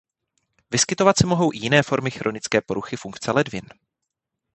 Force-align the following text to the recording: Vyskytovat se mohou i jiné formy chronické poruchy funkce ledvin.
Vyskytovat 0.71 1.17
se 1.17 1.25
mohou 1.27 1.53
i 1.53 1.57
jiné 1.57 1.83
formy 1.83 2.11
chronické 2.11 2.61
poruchy 2.61 2.95
funkce 2.97 3.31
ledvin. 3.31 3.65